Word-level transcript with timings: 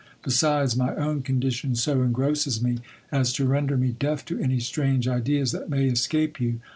Besides, 0.23 0.75
my 0.75 0.95
own 0.95 1.21
condition 1.21 1.75
so 1.75 2.01
engrosses 2.01 2.59
me, 2.59 2.79
as 3.11 3.31
to 3.33 3.45
render 3.45 3.77
me 3.77 3.89
deaf 3.91 4.25
to 4.25 4.39
any 4.39 4.59
strange 4.59 5.07
ideas 5.07 5.51
that 5.51 5.69
may 5.69 5.85
escape 5.85 6.41
you. 6.41 6.59